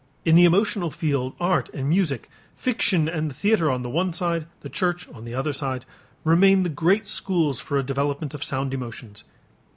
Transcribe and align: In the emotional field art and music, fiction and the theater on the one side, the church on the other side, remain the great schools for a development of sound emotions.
In 0.25 0.33
the 0.33 0.45
emotional 0.45 0.89
field 0.89 1.33
art 1.39 1.69
and 1.75 1.87
music, 1.87 2.27
fiction 2.57 3.07
and 3.07 3.29
the 3.29 3.35
theater 3.35 3.69
on 3.69 3.83
the 3.83 3.87
one 3.91 4.13
side, 4.13 4.47
the 4.61 4.67
church 4.67 5.07
on 5.09 5.25
the 5.25 5.35
other 5.35 5.53
side, 5.53 5.85
remain 6.23 6.63
the 6.63 6.69
great 6.69 7.07
schools 7.07 7.59
for 7.59 7.77
a 7.77 7.83
development 7.83 8.33
of 8.33 8.43
sound 8.43 8.73
emotions. 8.73 9.23